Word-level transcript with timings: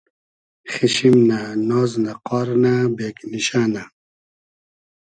خیشیم 0.71 1.15
نۂ، 1.29 1.39
ناز 1.69 1.91
نۂ، 2.03 2.13
قار 2.27 2.47
نۂ، 2.63 2.73
بېگنیشۂ 2.97 3.61
نۂ 3.73 3.83